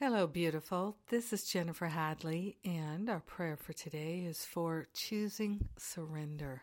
Hello, 0.00 0.26
beautiful. 0.26 0.96
This 1.08 1.32
is 1.32 1.44
Jennifer 1.44 1.86
Hadley, 1.86 2.56
and 2.64 3.08
our 3.08 3.20
prayer 3.20 3.56
for 3.56 3.72
today 3.72 4.24
is 4.28 4.44
for 4.44 4.88
choosing 4.92 5.68
surrender. 5.76 6.62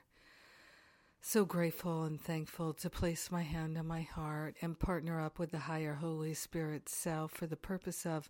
So 1.21 1.45
grateful 1.45 2.03
and 2.03 2.19
thankful 2.19 2.73
to 2.73 2.89
place 2.89 3.31
my 3.31 3.43
hand 3.43 3.77
on 3.77 3.87
my 3.87 4.01
heart 4.01 4.57
and 4.61 4.77
partner 4.77 5.21
up 5.21 5.39
with 5.39 5.51
the 5.51 5.59
higher 5.59 5.93
Holy 5.93 6.33
Spirit 6.33 6.89
self 6.89 7.31
for 7.31 7.47
the 7.47 7.55
purpose 7.55 8.05
of 8.05 8.29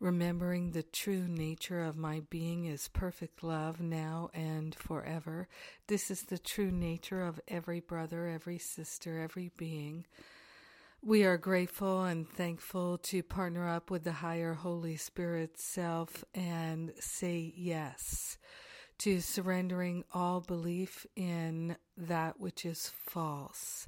remembering 0.00 0.72
the 0.72 0.82
true 0.82 1.28
nature 1.28 1.84
of 1.84 1.96
my 1.96 2.24
being 2.28 2.64
is 2.64 2.88
perfect 2.88 3.44
love 3.44 3.80
now 3.80 4.30
and 4.34 4.74
forever. 4.74 5.46
This 5.86 6.10
is 6.10 6.22
the 6.22 6.38
true 6.38 6.72
nature 6.72 7.22
of 7.22 7.40
every 7.46 7.78
brother, 7.78 8.26
every 8.26 8.58
sister, 8.58 9.20
every 9.20 9.52
being. 9.56 10.06
We 11.06 11.24
are 11.24 11.36
grateful 11.36 12.04
and 12.04 12.26
thankful 12.26 12.96
to 12.96 13.22
partner 13.22 13.68
up 13.68 13.90
with 13.90 14.04
the 14.04 14.12
higher 14.12 14.54
Holy 14.54 14.96
Spirit 14.96 15.58
self 15.58 16.24
and 16.34 16.94
say 16.98 17.52
yes 17.54 18.38
to 18.98 19.20
surrendering 19.20 20.04
all 20.12 20.40
belief 20.40 21.06
in 21.16 21.76
that 21.96 22.40
which 22.40 22.64
is 22.64 22.90
false. 23.06 23.86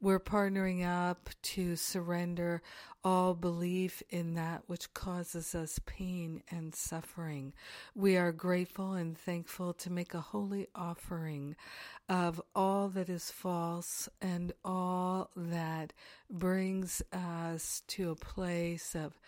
We're 0.00 0.20
partnering 0.20 0.86
up 0.86 1.30
to 1.42 1.76
surrender 1.76 2.62
all 3.04 3.34
belief 3.34 4.02
in 4.10 4.34
that 4.34 4.62
which 4.66 4.92
causes 4.94 5.54
us 5.54 5.80
pain 5.86 6.42
and 6.50 6.74
suffering. 6.74 7.52
We 7.94 8.16
are 8.16 8.32
grateful 8.32 8.92
and 8.94 9.16
thankful 9.16 9.72
to 9.74 9.92
make 9.92 10.14
a 10.14 10.20
holy 10.20 10.68
offering 10.74 11.56
of 12.08 12.40
all 12.54 12.88
that 12.88 13.08
is 13.08 13.30
false 13.30 14.08
and 14.20 14.52
all 14.64 15.30
that 15.36 15.92
brings 16.30 17.02
us 17.12 17.82
to 17.88 18.10
a 18.10 18.16
place 18.16 18.94
of 18.94 19.18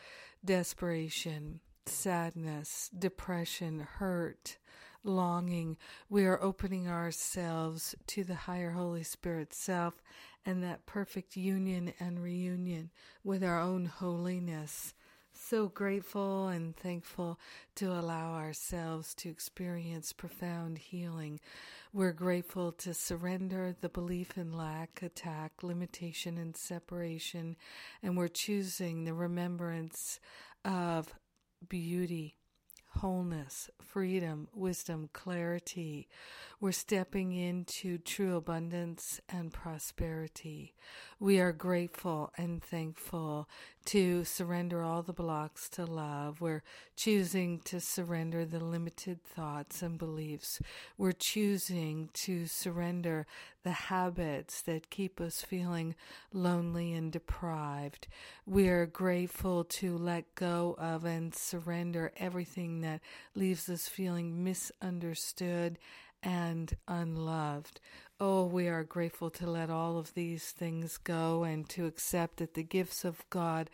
desperation, 0.44 1.60
sadness, 1.86 2.90
depression, 2.96 3.86
hurt, 3.98 4.58
longing. 5.04 5.76
We 6.08 6.26
are 6.26 6.42
opening 6.42 6.88
ourselves 6.88 7.94
to 8.08 8.24
the 8.24 8.34
higher 8.34 8.70
Holy 8.70 9.02
Spirit 9.02 9.52
self 9.52 10.02
and 10.44 10.62
that 10.62 10.86
perfect 10.86 11.36
union 11.36 11.92
and 12.00 12.22
reunion 12.22 12.90
with 13.24 13.44
our 13.44 13.60
own 13.60 13.86
holiness. 13.86 14.94
So 15.32 15.68
grateful 15.68 16.48
and 16.48 16.76
thankful 16.76 17.38
to 17.76 17.92
allow 17.92 18.34
ourselves 18.34 19.14
to 19.16 19.30
experience 19.30 20.12
profound 20.12 20.78
healing. 20.78 21.40
We're 21.92 22.12
grateful 22.12 22.72
to 22.72 22.94
surrender 22.94 23.74
the 23.80 23.88
belief 23.88 24.36
in 24.36 24.52
lack, 24.52 25.02
attack, 25.02 25.62
limitation, 25.62 26.36
and 26.36 26.56
separation, 26.56 27.56
and 28.02 28.16
we're 28.16 28.28
choosing 28.28 29.04
the 29.04 29.14
remembrance 29.14 30.20
of 30.64 31.14
beauty 31.68 32.36
wholeness, 33.00 33.70
freedom, 33.80 34.46
wisdom, 34.54 35.08
clarity. 35.14 36.06
We're 36.60 36.72
stepping 36.72 37.32
into 37.32 37.96
true 37.96 38.36
abundance 38.36 39.22
and 39.30 39.50
prosperity. 39.50 40.74
We 41.18 41.40
are 41.40 41.52
grateful 41.52 42.30
and 42.36 42.62
thankful 42.62 43.48
to 43.86 44.24
surrender 44.24 44.82
all 44.82 45.02
the 45.02 45.14
blocks 45.14 45.70
to 45.70 45.86
love. 45.86 46.42
We're 46.42 46.62
choosing 46.96 47.60
to 47.60 47.80
surrender 47.80 48.44
the 48.44 48.62
limited 48.62 49.24
thoughts 49.24 49.80
and 49.80 49.96
beliefs. 49.96 50.60
We're 50.98 51.12
choosing 51.12 52.10
to 52.12 52.46
surrender 52.46 53.26
the 53.62 53.70
habits 53.72 54.60
that 54.62 54.90
keep 54.90 55.20
us 55.20 55.40
feeling 55.40 55.94
lonely 56.32 56.92
and 56.92 57.10
deprived. 57.10 58.08
We 58.44 58.68
are 58.68 58.86
grateful 58.86 59.64
to 59.64 59.96
let 59.96 60.34
go 60.34 60.76
of 60.78 61.04
and 61.06 61.34
surrender 61.34 62.12
everything 62.18 62.82
that 62.82 62.89
leaves 63.34 63.68
us 63.68 63.86
feeling 63.86 64.42
misunderstood 64.42 65.78
and 66.22 66.76
unloved. 66.88 67.80
Oh, 68.18 68.44
we 68.44 68.68
are 68.68 68.84
grateful 68.84 69.30
to 69.30 69.50
let 69.50 69.70
all 69.70 69.98
of 69.98 70.14
these 70.14 70.50
things 70.50 70.98
go 70.98 71.44
and 71.44 71.68
to 71.70 71.86
accept 71.86 72.38
that 72.38 72.54
the 72.54 72.62
gifts 72.62 73.04
of 73.04 73.24
God 73.30 73.70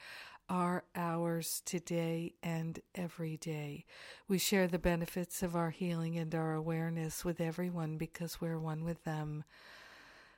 are 0.48 0.84
ours 0.94 1.62
today 1.64 2.34
and 2.42 2.78
every 2.94 3.36
day. 3.36 3.84
We 4.28 4.38
share 4.38 4.68
the 4.68 4.78
benefits 4.78 5.42
of 5.42 5.56
our 5.56 5.70
healing 5.70 6.16
and 6.16 6.32
our 6.34 6.54
awareness 6.54 7.24
with 7.24 7.40
everyone 7.40 7.96
because 7.96 8.40
we're 8.40 8.58
one 8.58 8.84
with 8.84 9.02
them. 9.04 9.44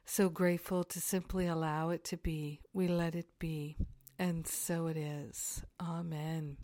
So 0.07 0.31
grateful 0.31 0.85
to 0.85 1.01
simply 1.01 1.47
allow 1.47 1.91
it 1.91 2.05
to 2.05 2.17
be. 2.17 2.61
We 2.73 2.89
let 2.89 3.15
it 3.15 3.29
be. 3.39 3.77
And 4.19 4.47
so 4.47 4.87
it 4.87 4.97
is. 4.97 5.63
Amen. 5.79 6.57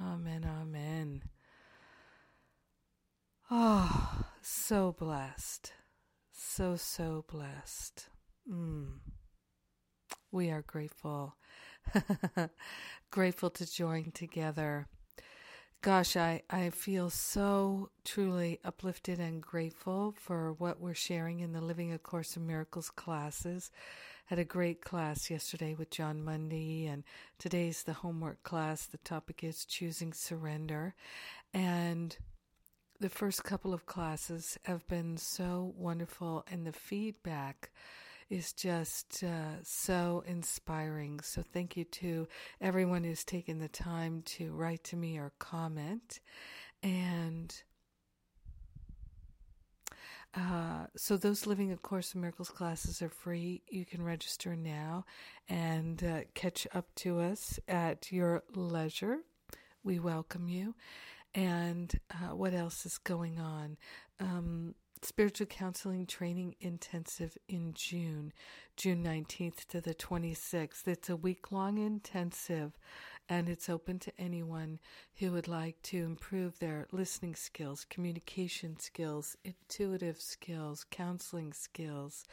Amen. 0.00 0.44
Amen. 0.44 1.22
Oh, 3.50 4.24
so 4.40 4.92
blessed. 4.98 5.72
So, 6.32 6.76
so 6.76 7.24
blessed. 7.30 8.08
Mm. 8.50 8.98
We 10.30 10.50
are 10.50 10.62
grateful. 10.62 11.36
grateful 13.10 13.50
to 13.50 13.70
join 13.70 14.10
together. 14.12 14.86
Gosh, 15.82 16.16
I, 16.16 16.42
I 16.48 16.70
feel 16.70 17.10
so 17.10 17.90
truly 18.04 18.60
uplifted 18.64 19.18
and 19.18 19.42
grateful 19.42 20.14
for 20.16 20.52
what 20.52 20.80
we're 20.80 20.94
sharing 20.94 21.40
in 21.40 21.52
the 21.52 21.60
Living 21.60 21.92
A 21.92 21.98
Course 21.98 22.36
in 22.36 22.46
Miracles 22.46 22.88
classes. 22.88 23.70
Had 24.26 24.38
a 24.38 24.44
great 24.44 24.80
class 24.80 25.28
yesterday 25.28 25.74
with 25.74 25.90
Jon 25.90 26.24
Mundy, 26.24 26.86
and 26.86 27.02
today's 27.38 27.82
the 27.82 27.94
homework 27.94 28.42
class. 28.44 28.86
The 28.86 28.98
topic 28.98 29.42
is 29.42 29.64
choosing 29.64 30.12
surrender. 30.12 30.94
And 31.52 32.16
the 33.02 33.08
first 33.08 33.42
couple 33.42 33.74
of 33.74 33.84
classes 33.84 34.56
have 34.62 34.86
been 34.86 35.16
so 35.16 35.74
wonderful, 35.76 36.44
and 36.48 36.64
the 36.64 36.72
feedback 36.72 37.72
is 38.30 38.52
just 38.52 39.24
uh, 39.24 39.60
so 39.64 40.22
inspiring. 40.24 41.18
So, 41.18 41.42
thank 41.42 41.76
you 41.76 41.82
to 41.84 42.28
everyone 42.60 43.02
who's 43.02 43.24
taken 43.24 43.58
the 43.58 43.66
time 43.66 44.22
to 44.26 44.52
write 44.52 44.84
to 44.84 44.96
me 44.96 45.18
or 45.18 45.32
comment. 45.40 46.20
And 46.80 47.52
uh, 50.34 50.86
so 50.96 51.16
those 51.16 51.44
Living 51.44 51.72
A 51.72 51.76
Course 51.76 52.14
in 52.14 52.20
Miracles 52.20 52.50
classes 52.50 53.02
are 53.02 53.08
free. 53.08 53.62
You 53.68 53.84
can 53.84 54.04
register 54.04 54.54
now 54.54 55.06
and 55.48 56.02
uh, 56.04 56.20
catch 56.34 56.68
up 56.72 56.86
to 56.96 57.18
us 57.18 57.58
at 57.66 58.12
your 58.12 58.44
leisure. 58.54 59.18
We 59.82 59.98
welcome 59.98 60.48
you 60.48 60.76
and 61.34 61.92
uh, 62.10 62.34
what 62.34 62.54
else 62.54 62.84
is 62.86 62.98
going 62.98 63.38
on. 63.38 63.76
Um, 64.20 64.74
spiritual 65.02 65.46
counseling 65.46 66.06
training 66.06 66.54
intensive 66.60 67.36
in 67.48 67.72
June, 67.74 68.32
June 68.76 69.02
19th 69.02 69.66
to 69.66 69.80
the 69.80 69.94
26th. 69.94 70.86
It's 70.86 71.10
a 71.10 71.16
week 71.16 71.50
long 71.50 71.78
intensive 71.78 72.78
and 73.28 73.48
it's 73.48 73.68
open 73.68 73.98
to 74.00 74.12
anyone 74.18 74.78
who 75.16 75.32
would 75.32 75.48
like 75.48 75.80
to 75.82 75.98
improve 75.98 76.58
their 76.58 76.86
listening 76.92 77.34
skills, 77.34 77.86
communication 77.88 78.78
skills, 78.78 79.36
intuitive 79.44 80.20
skills, 80.20 80.84
counseling 80.90 81.52
skills. 81.52 82.24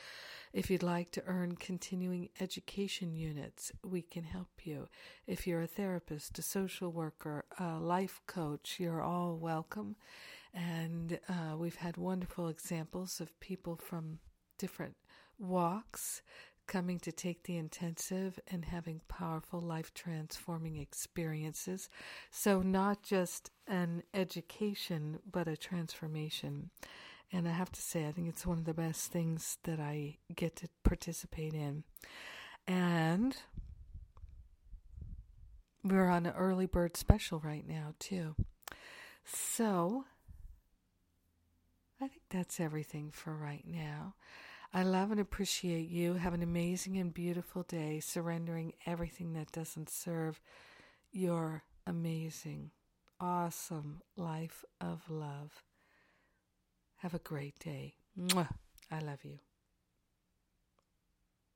If 0.51 0.69
you'd 0.69 0.83
like 0.83 1.11
to 1.11 1.23
earn 1.25 1.55
continuing 1.55 2.29
education 2.39 3.15
units, 3.15 3.71
we 3.83 4.01
can 4.01 4.23
help 4.23 4.65
you. 4.65 4.87
If 5.27 5.45
you're 5.45 5.61
a 5.61 5.67
therapist, 5.67 6.39
a 6.39 6.41
social 6.41 6.91
worker, 6.91 7.45
a 7.59 7.77
life 7.77 8.21
coach, 8.25 8.77
you're 8.79 9.01
all 9.01 9.37
welcome. 9.37 9.95
And 10.53 11.19
uh, 11.29 11.55
we've 11.57 11.75
had 11.75 11.97
wonderful 11.97 12.47
examples 12.47 13.21
of 13.21 13.39
people 13.39 13.75
from 13.75 14.19
different 14.57 14.95
walks 15.37 16.21
coming 16.69 16.99
to 16.99 17.11
take 17.11 17.43
the 17.43 17.57
intensive 17.57 18.39
and 18.47 18.63
having 18.63 19.01
powerful 19.09 19.59
life 19.59 19.93
transforming 19.93 20.77
experiences. 20.77 21.89
So, 22.31 22.61
not 22.61 23.03
just 23.03 23.49
an 23.67 24.03
education, 24.13 25.19
but 25.29 25.47
a 25.47 25.57
transformation. 25.57 26.69
And 27.33 27.47
I 27.47 27.51
have 27.51 27.71
to 27.71 27.81
say, 27.81 28.07
I 28.07 28.11
think 28.11 28.29
it's 28.29 28.45
one 28.45 28.59
of 28.59 28.65
the 28.65 28.73
best 28.73 29.11
things 29.11 29.57
that 29.63 29.79
I 29.79 30.17
get 30.33 30.55
to 30.57 30.69
participate 30.83 31.53
in. 31.53 31.83
And 32.67 33.35
we're 35.83 36.09
on 36.09 36.27
an 36.27 36.33
early 36.37 36.67
bird 36.67 36.95
special 36.95 37.39
right 37.39 37.67
now, 37.67 37.95
too. 37.99 38.35
So, 39.25 40.05
I 41.99 42.07
think 42.07 42.21
that's 42.29 42.59
everything 42.59 43.09
for 43.11 43.35
right 43.35 43.65
now. 43.65 44.13
I 44.71 44.83
love 44.83 45.11
and 45.11 45.19
appreciate 45.19 45.89
you. 45.89 46.13
Have 46.13 46.33
an 46.33 46.43
amazing 46.43 46.97
and 46.97 47.13
beautiful 47.13 47.63
day, 47.63 47.99
surrendering 47.99 48.73
everything 48.85 49.33
that 49.33 49.51
doesn't 49.51 49.89
serve 49.89 50.39
your 51.11 51.63
amazing, 51.87 52.71
awesome 53.19 54.01
life 54.15 54.63
of 54.79 55.09
love. 55.09 55.63
Have 56.97 57.15
a 57.15 57.19
great 57.19 57.57
day. 57.59 57.95
Mwah. 58.17 58.49
I 58.91 58.99
love 58.99 59.23
you. 59.23 59.39